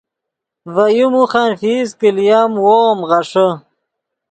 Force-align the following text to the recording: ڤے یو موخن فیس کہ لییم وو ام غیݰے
ڤے 0.73 0.85
یو 0.97 1.07
موخن 1.15 1.49
فیس 1.61 1.89
کہ 1.99 2.09
لییم 2.17 2.51
وو 2.63 2.75
ام 2.89 2.99
غیݰے 3.09 3.47